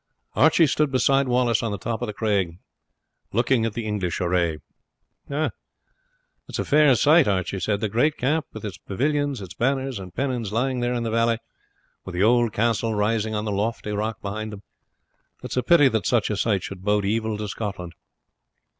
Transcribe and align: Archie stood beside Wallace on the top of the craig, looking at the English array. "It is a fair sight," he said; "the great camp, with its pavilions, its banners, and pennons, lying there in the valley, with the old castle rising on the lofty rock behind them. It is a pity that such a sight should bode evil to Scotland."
Archie 0.35 0.65
stood 0.65 0.89
beside 0.91 1.27
Wallace 1.27 1.61
on 1.61 1.71
the 1.71 1.77
top 1.77 2.01
of 2.01 2.07
the 2.07 2.11
craig, 2.13 2.57
looking 3.31 3.67
at 3.67 3.73
the 3.73 3.85
English 3.85 4.19
array. 4.19 4.57
"It 5.29 5.53
is 6.49 6.57
a 6.57 6.65
fair 6.65 6.95
sight," 6.95 7.27
he 7.49 7.59
said; 7.59 7.81
"the 7.81 7.87
great 7.87 8.17
camp, 8.17 8.47
with 8.51 8.65
its 8.65 8.79
pavilions, 8.79 9.41
its 9.41 9.53
banners, 9.53 9.99
and 9.99 10.11
pennons, 10.11 10.51
lying 10.51 10.79
there 10.79 10.95
in 10.95 11.03
the 11.03 11.11
valley, 11.11 11.37
with 12.03 12.15
the 12.15 12.23
old 12.23 12.51
castle 12.51 12.95
rising 12.95 13.35
on 13.35 13.45
the 13.45 13.51
lofty 13.51 13.91
rock 13.91 14.19
behind 14.23 14.51
them. 14.51 14.63
It 15.43 15.51
is 15.51 15.57
a 15.57 15.61
pity 15.61 15.87
that 15.89 16.07
such 16.07 16.31
a 16.31 16.35
sight 16.35 16.63
should 16.63 16.81
bode 16.83 17.05
evil 17.05 17.37
to 17.37 17.47
Scotland." 17.47 17.93